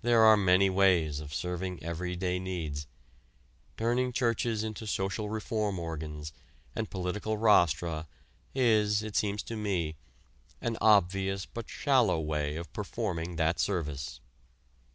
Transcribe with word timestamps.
There 0.00 0.22
are 0.24 0.38
many 0.38 0.70
ways 0.70 1.20
of 1.20 1.34
serving 1.34 1.82
everyday 1.82 2.38
needs, 2.38 2.86
turning 3.76 4.10
churches 4.10 4.64
into 4.64 4.86
social 4.86 5.28
reform 5.28 5.78
organs 5.78 6.32
and 6.74 6.88
political 6.88 7.36
rostra 7.36 8.08
is, 8.54 9.02
it 9.02 9.16
seems 9.16 9.42
to 9.42 9.56
me, 9.58 9.96
an 10.62 10.78
obvious 10.80 11.44
but 11.44 11.68
shallow 11.68 12.18
way 12.18 12.56
of 12.56 12.72
performing 12.72 13.36
that 13.36 13.60
service. 13.60 14.22